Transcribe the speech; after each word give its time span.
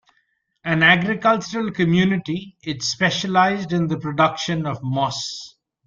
An 0.65 0.81
agricultural 0.81 1.69
community, 1.69 2.57
it 2.63 2.81
specialised 2.81 3.71
in 3.71 3.85
the 3.85 3.99
production 3.99 4.65
of 4.65 4.81
moss. 4.81 5.55